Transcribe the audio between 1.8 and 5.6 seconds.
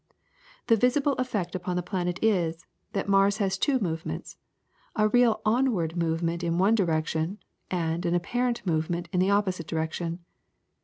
planet is, that Mars has two movements, a real